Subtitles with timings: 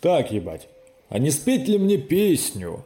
[0.00, 0.68] Так, ебать,
[1.08, 2.84] а не спеть ли мне песню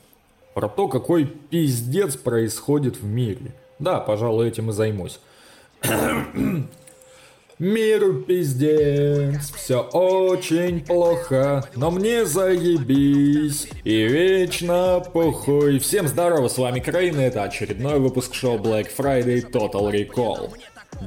[0.55, 3.55] про то, какой пиздец происходит в мире?
[3.79, 5.21] Да, пожалуй, этим и займусь.
[7.59, 15.81] Миру пиздец, все очень плохо, но мне заебись и вечно похуй.
[15.81, 20.51] Всем здорово, с вами Крейн, и это очередной выпуск шоу Black Friday Total Recall.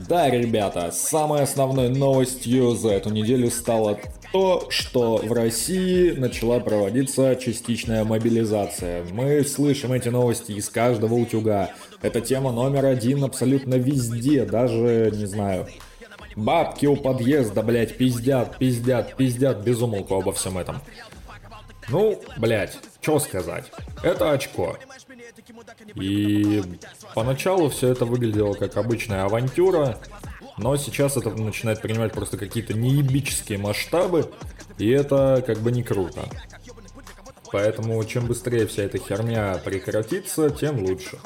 [0.07, 3.99] Да, ребята, самой основной новостью за эту неделю стало
[4.35, 9.05] то, что в России начала проводиться частичная мобилизация.
[9.13, 11.71] Мы слышим эти новости из каждого утюга.
[12.01, 15.67] Это тема номер один абсолютно везде, даже, не знаю,
[16.35, 20.81] Бабки у подъезда, блядь, пиздят, пиздят, пиздят без умолку обо всем этом.
[21.87, 23.71] Ну, блядь, что сказать.
[24.03, 24.77] Это очко.
[25.95, 26.61] И
[27.13, 29.97] поначалу все это выглядело как обычная авантюра,
[30.57, 34.31] но сейчас это начинает принимать просто какие-то неебические масштабы,
[34.77, 36.29] и это как бы не круто.
[37.51, 41.17] Поэтому чем быстрее вся эта херня прекратится, тем лучше.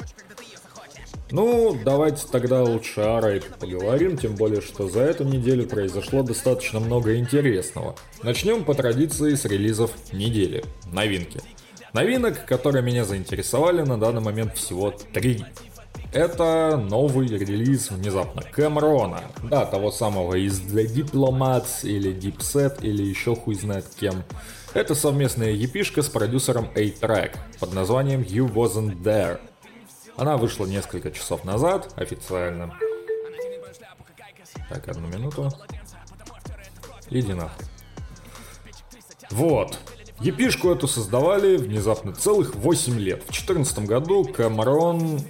[1.32, 6.80] Ну, давайте тогда лучше о Рейд поговорим, тем более, что за эту неделю произошло достаточно
[6.80, 7.94] много интересного.
[8.22, 10.64] Начнем по традиции с релизов недели.
[10.92, 11.40] Новинки.
[11.92, 15.44] Новинок, которые меня заинтересовали, на данный момент всего три.
[16.12, 19.22] Это новый релиз внезапно Кэмрона.
[19.44, 24.24] Да, того самого из The Diplomats или Deep Set или еще хуй знает кем.
[24.74, 29.40] Это совместная епишка с продюсером A-Track под названием You Wasn't There.
[30.16, 32.74] Она вышла несколько часов назад официально.
[34.68, 35.48] Так, одну минуту.
[37.08, 37.66] Иди нахуй.
[39.30, 39.78] Вот.
[40.20, 43.22] Епишку эту создавали внезапно целых 8 лет.
[43.22, 45.20] В 2014 году Камерон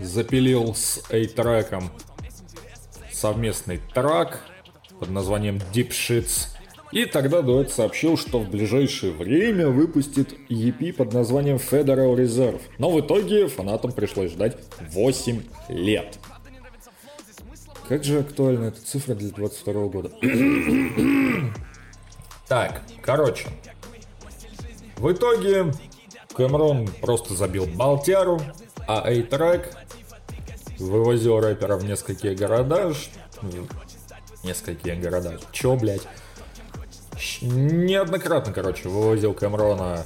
[0.00, 1.90] запилил с A-треком
[3.12, 4.40] совместный трак
[5.00, 6.58] под названием Deep Shits
[6.90, 12.60] и тогда дуэт сообщил, что в ближайшее время выпустит EP под названием Federal Reserve.
[12.78, 14.56] Но в итоге фанатам пришлось ждать
[14.92, 16.18] 8 лет.
[17.88, 20.10] Как же актуальна эта цифра для 22 года?
[22.48, 23.48] так, короче.
[24.96, 25.72] В итоге
[26.34, 28.40] Кэмрон просто забил Балтяру,
[28.86, 29.74] а A-Track
[30.78, 32.92] вывозил рэпера в несколькие города.
[34.44, 35.38] Несколькие города.
[35.52, 36.06] Чё, блядь?
[37.42, 40.04] неоднократно, короче, вывозил Камрона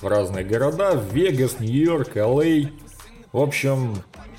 [0.00, 2.68] в разные города, в Вегас, Нью-Йорк, Л.А.
[3.32, 3.96] В общем,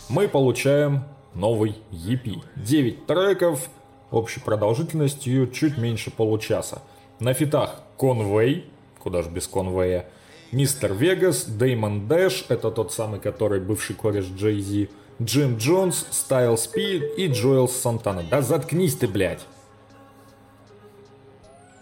[0.09, 1.03] мы получаем
[1.33, 2.43] новый EP.
[2.55, 3.69] 9 треков,
[4.11, 6.81] общей продолжительностью чуть меньше получаса.
[7.19, 8.65] На фитах Конвей,
[8.99, 10.09] куда же без Конвея,
[10.51, 14.89] Мистер Вегас, Деймон Дэш, это тот самый, который бывший кореш Джей Зи,
[15.21, 18.23] Джим Джонс, Стайлс Пи и Джоэл Сантана.
[18.23, 19.41] Да заткнись ты, блядь!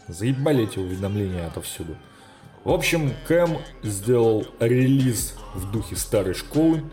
[0.09, 1.95] Заебали эти уведомления отовсюду.
[2.65, 6.83] В общем, Кэм сделал релиз в духе старой школы.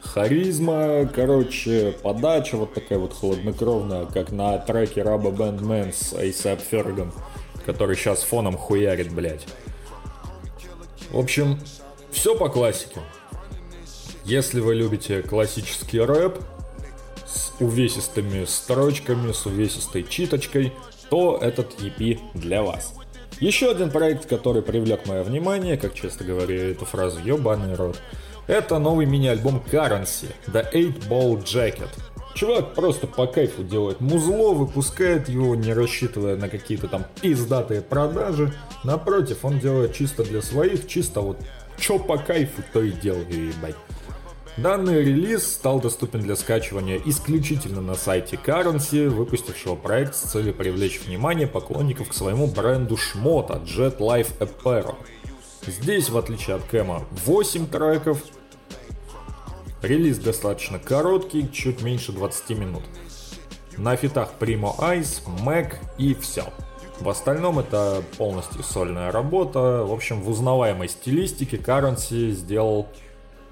[0.00, 7.12] Харизма, короче, подача вот такая вот хладнокровная, как на треке Раба Бэндмен с ASAP Fergan,
[7.64, 9.46] который сейчас фоном хуярит, блядь.
[11.10, 11.58] В общем,
[12.10, 13.00] все по классике.
[14.26, 16.40] Если вы любите классический рэп
[17.24, 20.72] с увесистыми строчками, с увесистой читочкой,
[21.08, 22.94] то этот EP для вас.
[23.38, 28.02] Еще один проект, который привлек мое внимание, как часто говорю эту фразу «ебаный рот»,
[28.48, 31.90] это новый мини-альбом Currency, The 8 Ball Jacket.
[32.34, 38.52] Чувак просто по кайфу делает музло, выпускает его, не рассчитывая на какие-то там пиздатые продажи.
[38.82, 41.38] Напротив, он делает чисто для своих, чисто вот
[41.78, 43.76] чё по кайфу, то и делаю, ебать.
[44.56, 50.98] Данный релиз стал доступен для скачивания исключительно на сайте Currency, выпустившего проект с целью привлечь
[51.02, 54.94] внимание поклонников к своему бренду шмота Jet Life Apparel.
[55.66, 58.22] Здесь, в отличие от Кэма, 8 треков.
[59.82, 62.82] Релиз достаточно короткий, чуть меньше 20 минут.
[63.76, 66.44] На фитах Primo Eyes, Mac и все.
[66.98, 69.84] В остальном это полностью сольная работа.
[69.84, 72.88] В общем, в узнаваемой стилистике Currency сделал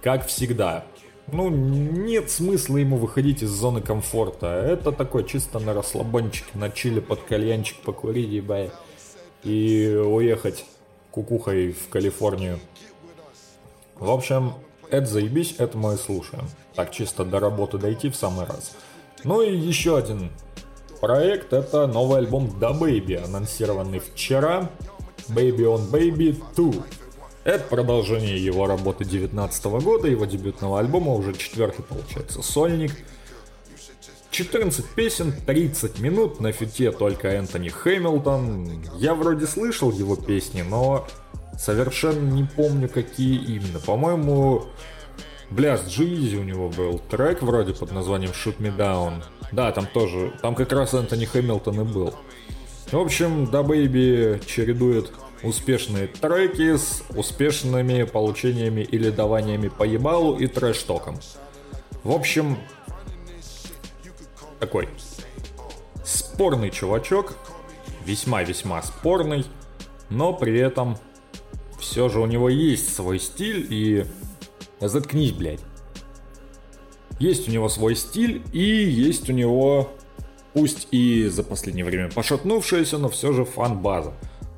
[0.05, 0.85] как всегда,
[1.33, 4.47] ну, нет смысла ему выходить из зоны комфорта.
[4.47, 8.71] Это такой чисто на расслабончике, на чили под кальянчик покурить, ебай.
[9.43, 10.65] И уехать
[11.11, 12.59] кукухой в Калифорнию.
[13.97, 14.55] В общем,
[14.91, 16.45] это заебись, это мы и слушаем.
[16.75, 18.73] Так чисто до работы дойти в самый раз.
[19.23, 20.31] Ну и еще один
[21.01, 24.71] проект, это новый альбом Da Baby, анонсированный вчера.
[25.29, 26.73] Baby on Baby 2.
[27.45, 32.93] Это продолжение его работы 2019 года, его дебютного альбома, уже четвертый получается сольник.
[34.31, 38.83] 14 песен, 30 минут, на фите только Энтони Хэмилтон.
[38.97, 41.07] Я вроде слышал его песни, но
[41.59, 43.79] совершенно не помню, какие именно.
[43.79, 44.65] По-моему,
[45.51, 49.23] бля, Джизи у него был трек вроде под названием Shoot Me Down.
[49.53, 52.15] Да, там тоже, там как раз Энтони Хэмилтон и был.
[52.91, 55.13] В общем, да Бэйби чередует
[55.45, 61.19] успешные треки с успешными получениями или даваниями по ебалу и трэш-током.
[62.03, 62.59] В общем,
[64.59, 64.89] такой
[66.05, 67.37] спорный чувачок,
[68.05, 69.47] весьма-весьма спорный,
[70.11, 70.99] но при этом
[71.79, 74.05] все же у него есть свой стиль и...
[74.81, 75.61] Заткнись, блядь.
[77.19, 79.93] Есть у него свой стиль и есть у него,
[80.53, 84.13] пусть и за последнее время пошатнувшаяся, но все же фан-база.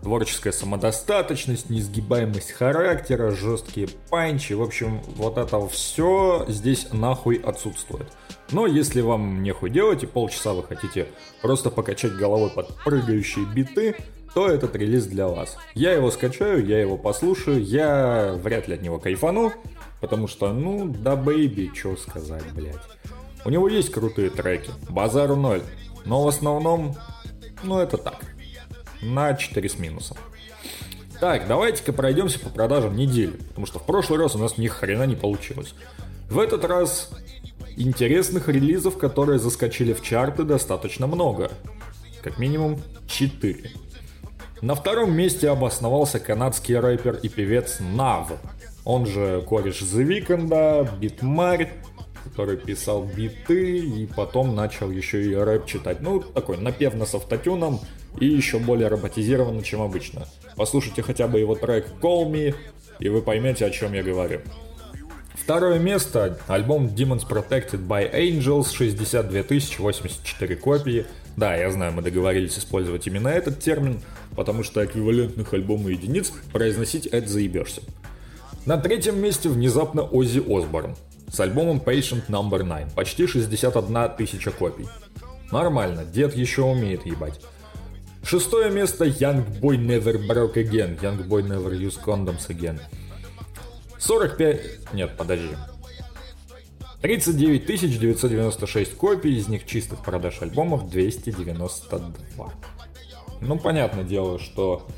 [0.06, 8.06] Творческая самодостаточность, несгибаемость характера, жесткие панчи, в общем, вот это все здесь нахуй отсутствует.
[8.52, 11.08] Но если вам нехуй делать и полчаса вы хотите
[11.42, 13.96] просто покачать головой под прыгающие биты,
[14.32, 15.56] то этот релиз для вас.
[15.74, 19.54] Я его скачаю, я его послушаю, я вряд ли от него кайфану,
[20.00, 22.76] потому что, ну, да бэйби, что сказать, блядь.
[23.44, 25.62] У него есть крутые треки, базару ноль,
[26.04, 26.94] но в основном,
[27.64, 28.35] ну, это так,
[29.06, 30.16] на 4 с минусом.
[31.20, 35.04] Так, давайте-ка пройдемся по продажам недели, потому что в прошлый раз у нас ни хрена
[35.04, 35.74] не получилось.
[36.28, 37.10] В этот раз
[37.78, 41.50] Интересных релизов, которые заскочили в чарты, достаточно много.
[42.22, 43.70] Как минимум 4.
[44.62, 48.32] На втором месте обосновался канадский рэпер и певец Нав.
[48.86, 51.74] Он же кореш The Weeknd, битмарь,
[52.28, 56.00] который писал биты и потом начал еще и рэп читать.
[56.00, 57.80] Ну, такой напевно с автотюном
[58.20, 60.26] и еще более роботизированно, чем обычно.
[60.56, 62.54] Послушайте хотя бы его трек Call Me,
[62.98, 64.40] и вы поймете, о чем я говорю.
[65.34, 66.38] Второе место.
[66.48, 69.42] Альбом Demons Protected by Angels, 62
[69.78, 71.06] 084 копии.
[71.36, 74.00] Да, я знаю, мы договорились использовать именно этот термин,
[74.34, 77.82] потому что эквивалентных альбома единиц произносить это заебешься.
[78.64, 80.96] На третьем месте внезапно Оззи Осборн
[81.30, 82.48] с альбомом Patient No.
[82.48, 84.88] 9, почти 61 тысяча копий.
[85.50, 87.40] Нормально, дед еще умеет ебать.
[88.22, 92.80] Шестое место Young Boy Never Broke Again, Young Boy Never Use Condoms Again.
[93.98, 94.92] 45...
[94.92, 95.56] Нет, подожди.
[97.02, 102.52] 39 996 копий, из них чистых продаж альбомов 292.
[103.40, 104.88] Ну, понятное дело, что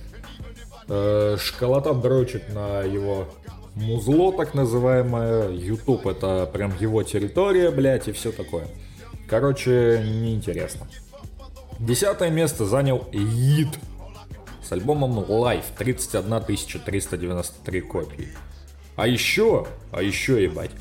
[0.89, 3.29] э, школота дрочит на его
[3.79, 5.51] музло, так называемое.
[5.51, 8.67] YouTube это прям его территория, блядь, и все такое.
[9.29, 10.87] Короче, неинтересно.
[11.79, 13.69] Десятое место занял Ид
[14.63, 16.43] с альбомом Life 31
[16.85, 18.29] 393 копии.
[18.97, 20.73] А еще, а еще ебать,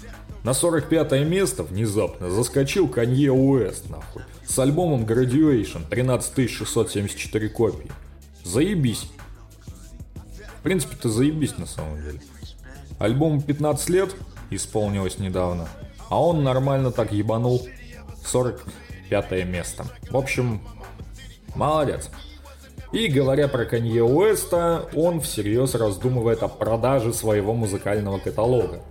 [0.44, 7.92] на 45 место внезапно заскочил Канье Уэст, нахуй, с альбомом Graduation 13674 копии.
[8.44, 9.10] Заебись.
[10.60, 12.22] В принципе, ты заебись на самом деле.
[13.00, 14.16] Альбому 15 лет
[14.50, 15.68] исполнилось недавно,
[16.10, 17.68] а он нормально так ебанул
[18.26, 19.86] 45 место.
[20.10, 20.62] В общем,
[21.56, 22.10] молодец.
[22.92, 28.82] И говоря про Канье Уэста, он всерьез раздумывает о продаже своего музыкального каталога.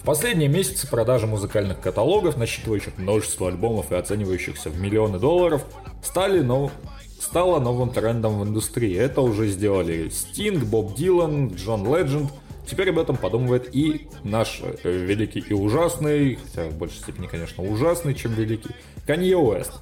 [0.00, 5.64] В последние месяцы продажи музыкальных каталогов, насчитывающих множество альбомов и оценивающихся в миллионы долларов,
[6.02, 6.70] стали нов...
[7.20, 8.96] стало новым трендом в индустрии.
[8.96, 12.30] Это уже сделали Стинг, Боб Дилан, Джон Ледженд.
[12.68, 17.64] Теперь об этом подумывает и наш э, великий и ужасный, хотя в большей степени, конечно,
[17.64, 18.70] ужасный, чем великий,
[19.06, 19.72] Канье Уэст.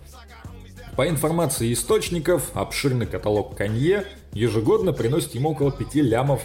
[0.97, 6.43] По информации источников, обширный каталог Канье ежегодно приносит ему около 5 лямов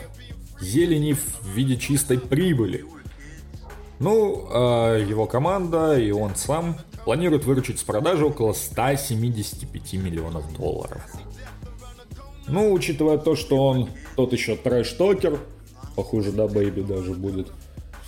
[0.59, 2.85] зелени в виде чистой прибыли.
[3.99, 11.01] Ну, а его команда и он сам планируют выручить с продажи около 175 миллионов долларов.
[12.47, 15.39] Ну, учитывая то, что он тот еще trash-talker,
[15.95, 17.47] похуже DaBaby даже будет.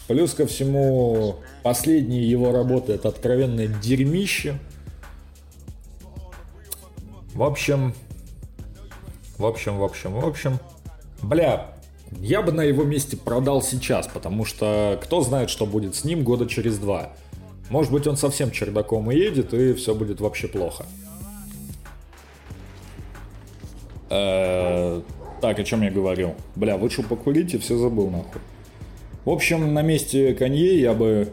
[0.07, 4.59] Плюс ко всему, последние его работы это откровенное дерьмище–
[7.33, 7.95] в общем,
[9.39, 10.59] в общем, в общем, в общем,
[11.23, 11.73] бля,
[12.19, 16.23] я бы на его месте продал сейчас, потому что кто знает, что будет с ним
[16.23, 17.13] года через два.
[17.71, 20.85] Может быть, он совсем чердаком и едет, и все будет вообще плохо.
[24.11, 25.01] Э,
[25.43, 26.35] так, о чем я говорил?
[26.55, 28.39] Бля, вышел покурить и все забыл нахуй.
[29.25, 31.27] В общем, на месте Канье я бы,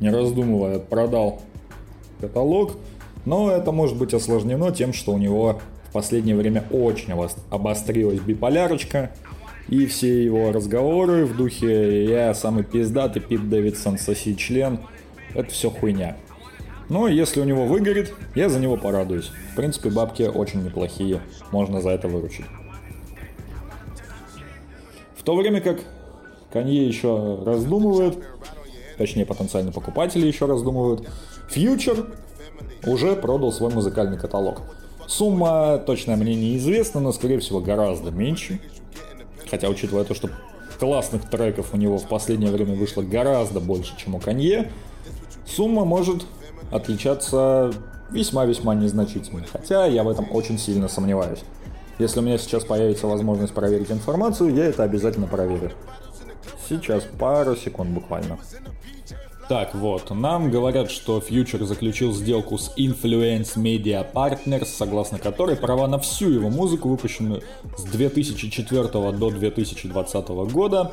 [0.00, 1.40] не раздумывая, продал
[2.20, 2.72] каталог.
[3.24, 7.14] Но это может быть осложнено тем, что у него в последнее время очень
[7.48, 9.12] обострилась биполярочка,
[9.68, 14.80] и все его разговоры в духе «я самый пиздатый Пит Дэвидсон, соси член»—
[15.34, 16.18] это все хуйня.
[16.90, 19.30] Но если у него выгорит, я за него порадуюсь.
[19.52, 22.44] В принципе, бабки очень неплохие, можно за это выручить.
[25.24, 25.80] То время как
[26.52, 28.18] Канье еще раздумывает,
[28.98, 31.08] точнее потенциальные покупатели еще раздумывают,
[31.48, 32.06] Фьючер
[32.86, 34.60] уже продал свой музыкальный каталог.
[35.06, 38.60] Сумма точно мне неизвестна, но скорее всего гораздо меньше.
[39.50, 40.30] Хотя учитывая то, что
[40.78, 44.70] классных треков у него в последнее время вышло гораздо больше, чем у Канье,
[45.46, 46.24] сумма может
[46.70, 47.72] отличаться
[48.10, 49.44] весьма-весьма незначительно.
[49.50, 51.40] Хотя я в этом очень сильно сомневаюсь.
[51.98, 55.72] Если у меня сейчас появится возможность проверить информацию, я это обязательно проверю.
[56.68, 58.38] Сейчас, пару секунд буквально.
[59.48, 65.86] Так вот, нам говорят, что Future заключил сделку с Influence Media Partners, согласно которой права
[65.86, 67.42] на всю его музыку, выпущенную
[67.76, 70.92] с 2004 до 2020 года,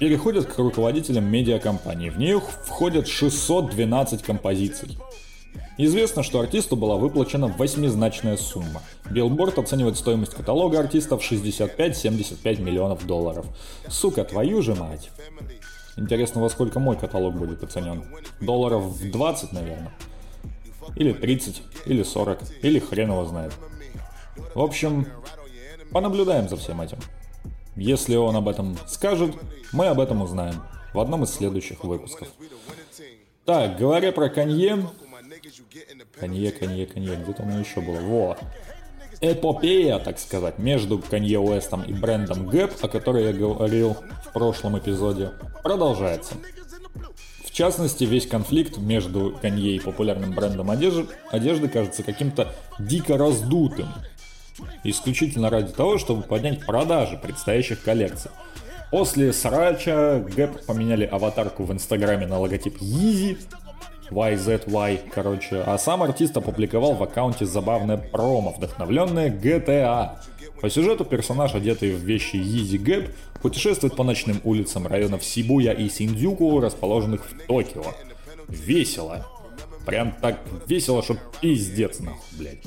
[0.00, 2.10] переходят к руководителям медиакомпании.
[2.10, 4.98] В нее входят 612 композиций.
[5.80, 8.82] Известно, что артисту была выплачена восьмизначная сумма.
[9.08, 13.46] Билборд оценивает стоимость каталога артиста в 65-75 миллионов долларов.
[13.88, 15.10] Сука, твою же мать.
[15.96, 18.04] Интересно, во сколько мой каталог будет оценен?
[18.40, 19.92] Долларов в 20, наверное.
[20.96, 23.52] Или 30, или 40, или хрен его знает.
[24.56, 25.06] В общем,
[25.92, 26.98] понаблюдаем за всем этим.
[27.76, 29.32] Если он об этом скажет,
[29.72, 30.60] мы об этом узнаем
[30.92, 32.26] в одном из следующих выпусков.
[33.44, 34.88] Так, говоря про Канье,
[36.18, 38.00] Канье, Канье, Канье, где-то меня еще было.
[38.00, 38.38] Вот.
[39.20, 44.78] Эпопея, так сказать, между Канье Уэстом и брендом Гэп, о которой я говорил в прошлом
[44.78, 45.32] эпизоде,
[45.62, 46.34] продолжается.
[47.44, 53.88] В частности, весь конфликт между Канье и популярным брендом одежды, одежды кажется каким-то дико раздутым.
[54.84, 58.30] Исключительно ради того, чтобы поднять продажи предстоящих коллекций.
[58.90, 63.38] После срача Гэп поменяли аватарку в инстаграме на логотип Yeezy,
[64.10, 65.62] YZY, короче.
[65.66, 70.16] А сам артист опубликовал в аккаунте забавное промо, вдохновленное GTA.
[70.60, 73.10] По сюжету персонаж, одетый в вещи Yeezy Gap,
[73.40, 77.84] путешествует по ночным улицам районов Сибуя и Синдзюку, расположенных в Токио.
[78.48, 79.26] Весело.
[79.86, 82.64] Прям так весело, что пиздец нахуй, блядь.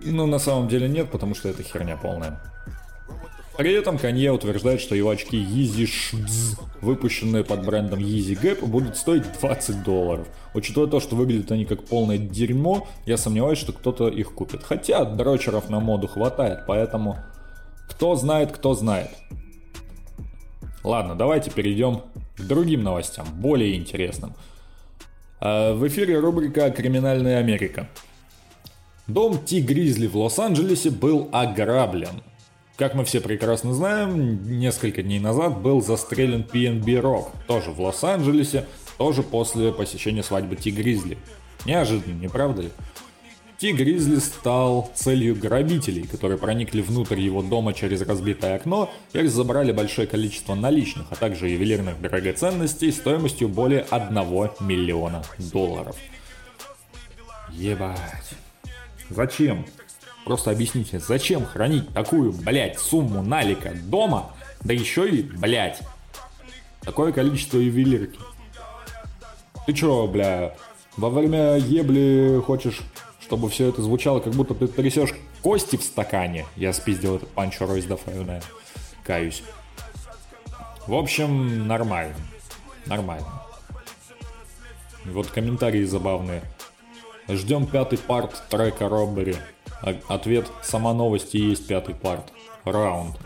[0.00, 2.51] Ну, на самом деле нет, потому что это херня полная.
[3.56, 8.96] При этом Канье утверждает, что его очки Yeezy Shds, выпущенные под брендом Yeezy Gap, будут
[8.96, 10.26] стоить 20 долларов.
[10.54, 14.62] Учитывая то, что выглядят они как полное дерьмо, я сомневаюсь, что кто-то их купит.
[14.62, 17.18] Хотя дрочеров на моду хватает, поэтому
[17.90, 19.10] кто знает, кто знает.
[20.82, 22.02] Ладно, давайте перейдем
[22.36, 24.32] к другим новостям, более интересным.
[25.40, 27.86] А, в эфире рубрика «Криминальная Америка».
[29.06, 32.22] Дом Ти Гризли в Лос-Анджелесе был ограблен–
[32.76, 38.66] как мы все прекрасно знаем, несколько дней назад был застрелен PNB Rock, тоже в Лос-Анджелесе,
[38.98, 41.18] тоже после посещения свадьбы Ти Гризли.
[41.66, 42.70] Неожиданно, не правда ли?
[43.58, 49.70] Ти Гризли стал целью грабителей, которые проникли внутрь его дома через разбитое окно и забрали
[49.70, 54.14] большое количество наличных, а также ювелирных драгоценностей стоимостью более 1
[54.60, 55.96] миллиона долларов.
[57.50, 58.34] Ебать.
[59.10, 59.64] Зачем?
[60.24, 65.80] Просто объясните, зачем хранить такую, блядь, сумму налика дома, да еще и, блядь,
[66.82, 68.18] такое количество ювелирки.
[69.66, 70.54] Ты чё, бля,
[70.96, 72.80] во время ебли хочешь,
[73.20, 76.46] чтобы все это звучало, как будто ты трясешь кости в стакане?
[76.56, 78.40] Я спиздил этот панчо Ройс Дафайна,
[79.04, 79.42] каюсь.
[80.86, 82.14] В общем, нормально.
[82.86, 83.26] Нормально.
[85.04, 86.42] Вот комментарии забавные.
[87.28, 89.36] Ждем пятый парт трека Роббери.
[90.08, 92.32] Ответ «Сама новость и есть пятый парт».
[92.64, 93.16] Раунд.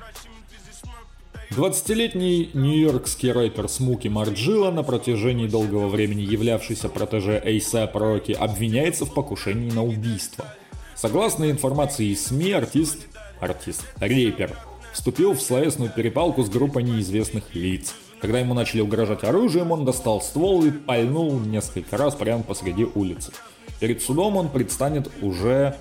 [1.50, 9.14] 20-летний нью-йоркский рэпер Смуки Марджила, на протяжении долгого времени являвшийся протеже Эйса Роки, обвиняется в
[9.14, 10.46] покушении на убийство.
[10.94, 13.06] Согласно информации СМИ, артист,
[13.38, 14.58] артист, рэпер,
[14.92, 17.94] вступил в словесную перепалку с группой неизвестных лиц.
[18.20, 23.32] Когда ему начали угрожать оружием, он достал ствол и пальнул несколько раз прямо посреди улицы.
[23.78, 25.76] Перед судом он предстанет уже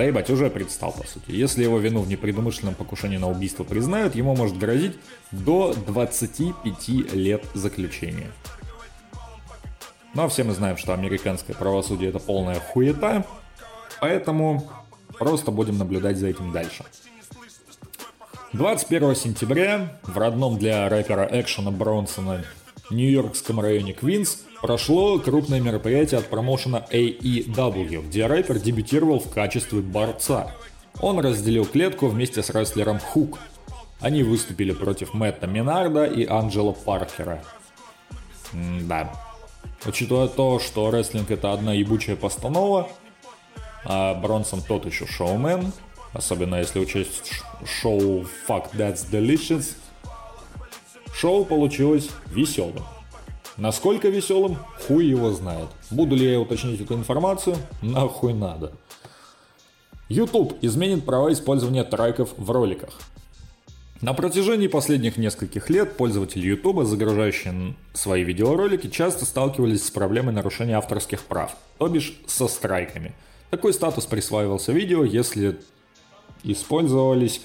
[0.00, 1.24] да ебать, уже предстал, по сути.
[1.30, 4.96] Если его вину в непредумышленном покушении на убийство признают, ему может грозить
[5.30, 8.30] до 25 лет заключения.
[10.14, 13.26] Ну а все мы знаем, что американское правосудие это полная хуета,
[14.00, 14.70] поэтому
[15.18, 16.82] просто будем наблюдать за этим дальше.
[18.54, 22.42] 21 сентября в родном для рэпера Экшена Бронсона
[22.88, 30.54] Нью-Йоркском районе Квинс прошло крупное мероприятие от промоушена AEW, где рэпер дебютировал в качестве борца.
[31.00, 33.38] Он разделил клетку вместе с рестлером Хук.
[34.00, 37.42] Они выступили против Мэтта Минарда и Анджела Паркера.
[38.52, 39.12] да.
[39.86, 42.88] Учитывая то, что рестлинг это одна ебучая постанова,
[43.84, 45.72] а Бронсон тот еще шоумен,
[46.12, 47.32] особенно если учесть
[47.64, 49.74] шоу Fuck That's Delicious,
[51.14, 52.84] шоу получилось веселым.
[53.60, 55.68] Насколько веселым, хуй его знает.
[55.90, 57.56] Буду ли я уточнить эту информацию?
[57.82, 58.72] Нахуй надо.
[60.08, 62.98] YouTube изменит права использования треков в роликах.
[64.00, 70.78] На протяжении последних нескольких лет пользователи YouTube, загружающие свои видеоролики, часто сталкивались с проблемой нарушения
[70.78, 73.12] авторских прав, то бишь со страйками.
[73.50, 75.60] Такой статус присваивался видео, если
[76.44, 77.42] использовались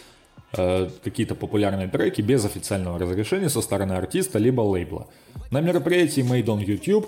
[0.53, 5.07] э, какие-то популярные треки без официального разрешения со стороны артиста либо лейбла.
[5.51, 7.07] На мероприятии Made on YouTube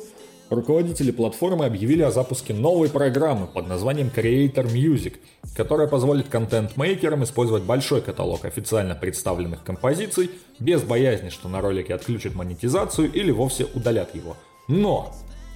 [0.49, 5.15] руководители платформы объявили о запуске новой программы под названием Creator Music,
[5.55, 12.35] которая позволит контент-мейкерам использовать большой каталог официально представленных композиций без боязни, что на ролике отключат
[12.35, 14.37] монетизацию или вовсе удалят его.
[14.67, 15.13] Но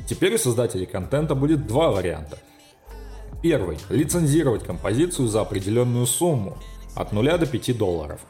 [0.08, 2.38] теперь у создателей контента будет два варианта.
[3.42, 6.58] Первый– лицензировать композицию за определенную сумму
[6.96, 8.22] от 0 до 5 долларов.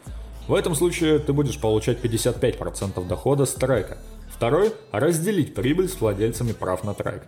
[0.48, 3.98] В этом случае ты будешь получать 55% дохода с трека–
[4.42, 7.28] Второй– разделить прибыль с владельцами прав на трек.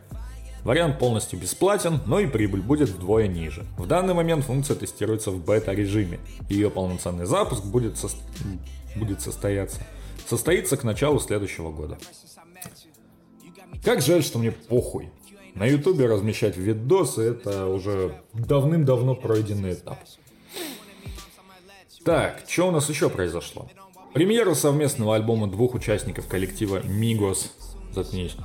[0.63, 3.67] Вариант полностью бесплатен, но и прибыль будет вдвое ниже.
[3.77, 6.19] В данный момент функция тестируется в бета-режиме.
[6.49, 8.07] Ее полноценный запуск будет, со...
[8.95, 9.79] будет состояться.
[10.27, 11.99] Состоится к началу следующего года.
[13.83, 15.11] Как жаль, что мне похуй.
[15.53, 19.99] На ютубе размещать видосы это уже давным-давно пройденный этап.
[22.05, 23.67] Так, что у нас еще произошло?
[24.13, 27.53] Премьера совместного альбома двух участников коллектива Migos,
[27.91, 28.35] заткнись,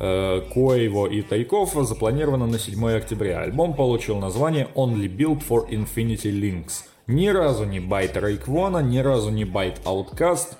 [0.00, 3.40] э, Quavo и Takeoff а запланирована на 7 октября.
[3.40, 6.84] Альбом получил название Only Built for Infinity Links.
[7.08, 10.56] Ни разу не bite Рейквона, ни разу не bite Outkast,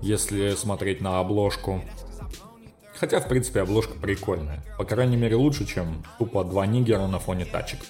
[0.00, 1.82] если смотреть на обложку.
[2.94, 4.62] Хотя, в принципе, обложка прикольная.
[4.78, 7.80] По крайней мере, лучше, чем тупо два нигера на фоне тачек.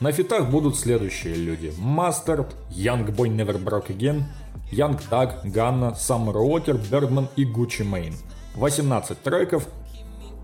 [0.00, 1.72] На фитах будут следующие люди.
[1.76, 4.22] Mustard, Young Boy Never Broke Again,
[4.70, 8.14] Young Thug, Ганна, Summer Walker, Birdman и Gucci Mane.
[8.54, 9.66] 18 треков,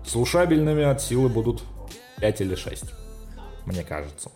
[0.05, 1.63] слушабельными от силы будут
[2.19, 2.83] 5 или 6,
[3.65, 4.29] мне кажется.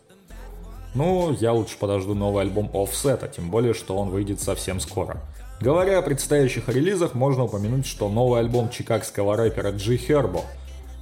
[0.96, 5.22] Ну, я лучше подожду новый альбом Offset, тем более, что он выйдет совсем скоро.
[5.60, 10.44] Говоря о предстоящих релизах, можно упомянуть, что новый альбом чикагского рэпера G Herbo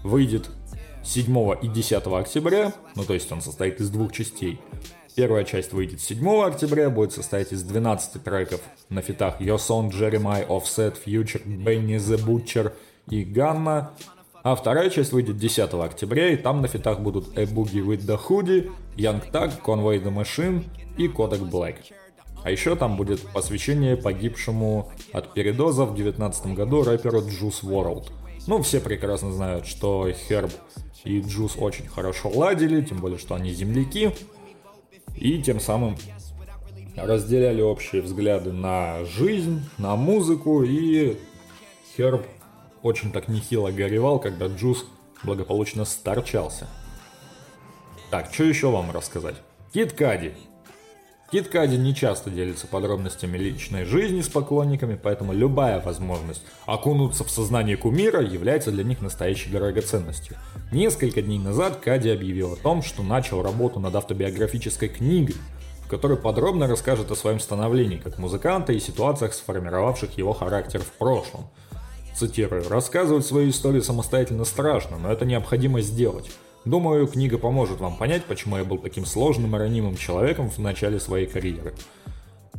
[0.03, 0.49] выйдет
[1.07, 4.59] 7 и 10 октября, ну то есть он состоит из двух частей.
[5.15, 10.97] Первая часть выйдет 7 октября, будет состоять из 12 треков на фитах Yoson, Jeremiah, Offset,
[11.05, 12.73] Future, Benny the Butcher
[13.09, 13.91] и Ганна.
[14.43, 18.19] А вторая часть выйдет 10 октября, и там на фитах будут A Boogie with the
[18.27, 20.65] Hoodie, Young Tag, Conway the Machine
[20.97, 21.77] и Kodak Black.
[22.43, 28.11] А еще там будет посвящение погибшему от передоза в 2019 году рэперу Juice WRLD.
[28.47, 30.51] Ну, все прекрасно знают, что Херб
[31.03, 34.11] и Juice очень хорошо ладили, тем более, что они земляки
[35.15, 35.97] и тем самым
[36.95, 41.17] разделяли общие взгляды на жизнь, на музыку, и
[41.95, 42.25] Херб
[42.81, 44.85] очень так нехило горевал, когда Джус
[45.23, 46.67] благополучно сторчался.
[48.09, 49.35] Так, что еще вам рассказать?
[49.73, 50.33] Кит Кади
[51.29, 57.29] Кит Кади не часто делится подробностями личной жизни с поклонниками, поэтому любая возможность окунуться в
[57.29, 60.37] сознание кумира является для них настоящей драгоценностью.
[60.71, 65.35] Несколько дней назад Кади объявил о том, что начал работу над автобиографической книгой,
[65.83, 70.93] в которой подробно расскажет о своем становлении как музыканта и ситуациях, сформировавших его характер в
[70.93, 71.49] прошлом.
[72.15, 76.31] Цитирую, «Рассказывать свою историю самостоятельно страшно, но это необходимо сделать.
[76.67, 80.99] Думаю, книга поможет вам понять, почему я был таким сложным и ранимым человеком в начале
[80.99, 81.73] своей карьеры.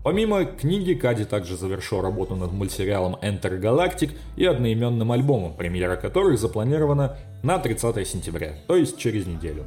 [0.02, 6.38] Помимо книги, Кади также завершил работу над мультсериалом Enter Galactic и одноименным альбомом, премьера которых
[6.38, 9.66] запланирована на 30 сентября, то есть через неделю.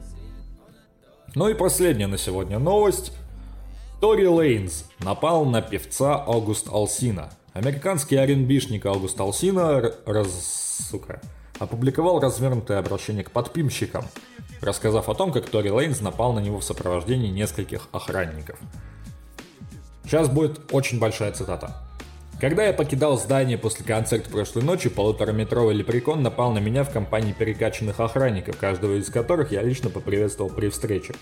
[1.35, 3.13] Ну и последняя на сегодня новость.
[3.99, 7.29] Тори Лейнс напал на певца Аугуст Алсина.
[7.53, 10.87] Американский R&B-шник Аугуст Алсина раз...
[10.89, 11.21] сука,
[11.61, 14.05] опубликовал развернутое обращение к подпимщикам,
[14.61, 18.57] рассказав о том, как Тори Лейнс напал на него в сопровождении нескольких охранников.
[20.03, 21.75] Сейчас будет очень большая цитата.
[22.39, 27.33] Когда я покидал здание после концерта прошлой ночи, полутораметровый лепрекон напал на меня в компании
[27.33, 31.13] перекачанных охранников, каждого из которых я лично поприветствовал при встрече.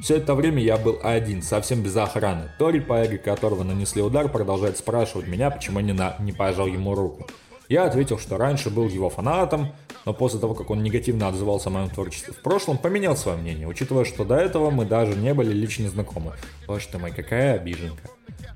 [0.00, 2.50] Все это время я был один, совсем без охраны.
[2.58, 6.16] Тори, по эго которого нанесли удар, продолжает спрашивать меня, почему не, на...
[6.18, 7.26] не пожал ему руку.
[7.72, 9.72] Я ответил, что раньше был его фанатом,
[10.04, 13.66] но после того, как он негативно отзывался о моем творчестве в прошлом, поменял свое мнение,
[13.66, 16.34] учитывая, что до этого мы даже не были лично знакомы.
[16.66, 18.10] Боже ты мой, какая обиженка.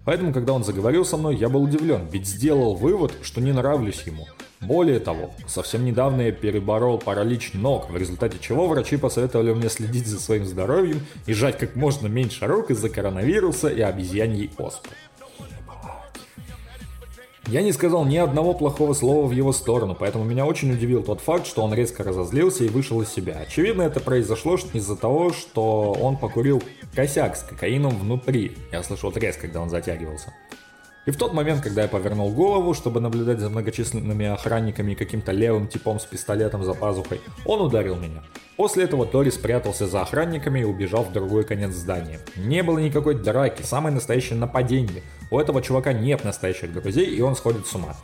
[0.05, 4.03] Поэтому, когда он заговорил со мной, я был удивлен, ведь сделал вывод, что не нравлюсь
[4.03, 4.27] ему.
[4.61, 10.07] Более того, совсем недавно я переборол паралич ног, в результате чего врачи посоветовали мне следить
[10.07, 14.91] за своим здоровьем и жать как можно меньше рук из-за коронавируса и обезьяньей оспы.
[17.49, 21.21] Я не сказал ни одного плохого слова в его сторону, поэтому меня очень удивил тот
[21.21, 23.39] факт, что он резко разозлился и вышел из себя.
[23.47, 26.61] Очевидно, это произошло из-за того, что он покурил
[26.93, 28.57] косяк с кокаином внутри.
[28.73, 30.35] Я слышал треск, когда он затягивался.
[31.07, 35.31] И в тот момент, когда я повернул голову, чтобы наблюдать за многочисленными охранниками и каким-то
[35.31, 38.25] левым типом с пистолетом за пазухой, он ударил меня.
[38.57, 42.19] После этого Тори спрятался за охранниками и убежал в другой конец здания.
[42.35, 45.03] Не было никакой драки, самое настоящее нападение.
[45.31, 47.95] У этого чувака нет настоящих друзей, и он сходит с ума.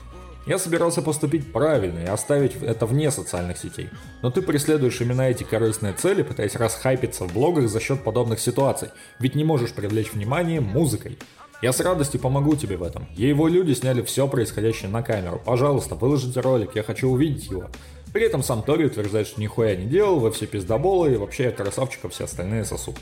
[0.47, 3.91] Я собирался поступить правильно и оставить это вне социальных сетей.
[4.23, 8.91] Но ты преследуешь именно эти корыстные цели, пытаясь расхайпиться в блогах за счет подобных ситуаций,
[9.19, 11.19] ведь не можешь привлечь внимание музыкой.
[11.63, 13.07] Я с радостью помогу тебе в этом.
[13.17, 15.41] И его люди сняли все происходящее на камеру.
[15.45, 17.71] Пожалуйста, выложите ролик, я хочу увидеть его.
[18.13, 21.53] При этом сам Тори утверждает, что нихуя не делал, вы все пиздоболы, и вообще я
[21.53, 22.97] красавчик, а все остальные сосуд.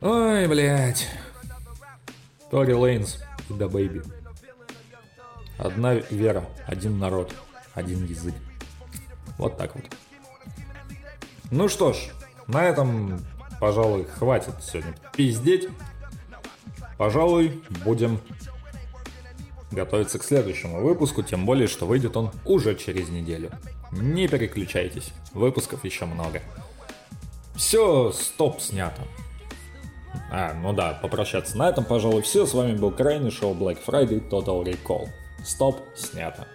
[0.00, 1.08] Ой, блядь.
[2.50, 3.18] Tory Lanez
[3.48, 4.02] и DaBaby.
[5.58, 7.32] Одна вера, один народ,
[7.74, 8.34] один язык.
[9.38, 9.84] Вот так вот.
[11.52, 12.10] Ну что ж,
[12.48, 13.24] на этом,
[13.60, 15.68] пожалуй, хватит сегодня пиздеть.
[17.02, 18.20] Пожалуй, будем
[19.72, 23.50] готовиться к следующему выпуску, тем более, что выйдет он уже через неделю.
[23.90, 26.42] Не переключайтесь, выпусков еще много.
[27.56, 29.02] Все, стоп, снято.
[30.30, 32.46] А, ну да, попрощаться на этом, пожалуй, все.
[32.46, 35.08] С вами был крайний шоу Black Friday Total Recall.
[35.44, 36.46] Стоп, снято.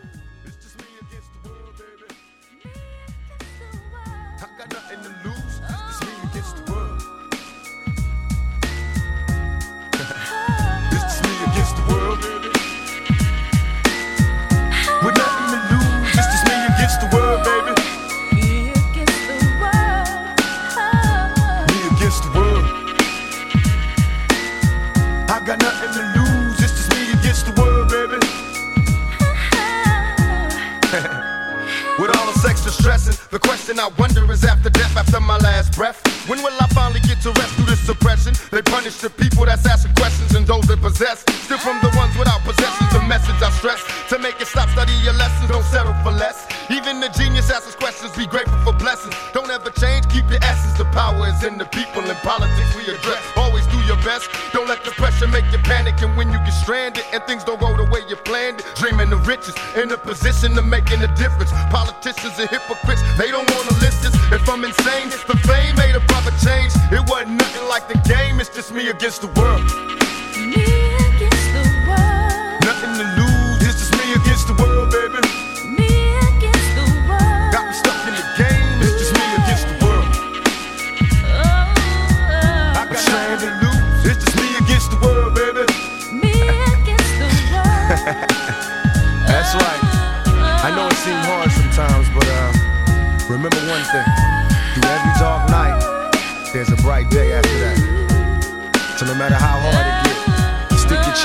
[34.37, 35.97] Is after death, after my last breath,
[36.29, 38.33] when will I finally get to rest through this suppression?
[38.51, 41.25] They punish the people that's asking questions and those that possess.
[41.45, 43.81] Still from the ones without possessions, the message I stress.
[44.09, 46.45] To make it stop, study your lessons, don't settle for less.
[46.69, 49.15] Even the genius asks questions, be grateful for blessings.
[49.33, 50.77] Don't ever change, keep your essence.
[50.77, 53.23] The power is in the people in politics we address.
[53.35, 53.56] Always
[53.87, 56.01] your best, don't let the pressure make you panic.
[56.01, 59.11] And when you get stranded and things don't go the way you planned it, dreaming
[59.13, 61.51] of riches, in a position to making a difference.
[61.71, 64.11] Politicians are hypocrites, they don't wanna listen.
[64.31, 66.73] If I'm insane, the fame made a proper change.
[66.91, 70.86] It wasn't nothing like the game, it's just me against the world.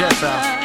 [0.03, 0.62] Chest out